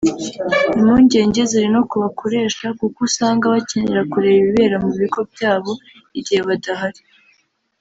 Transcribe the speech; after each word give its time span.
Impungenge 0.77 1.41
ziri 1.51 1.67
no 1.75 1.81
ku 1.89 1.95
bakoresha 2.03 2.65
kuko 2.79 2.97
usanga 3.07 3.45
bakenera 3.53 4.01
kureba 4.11 4.37
ibibera 4.41 4.75
mu 4.85 4.91
bigo 4.99 5.21
byabo 5.33 5.71
igihe 6.19 6.41
badahari 6.49 7.01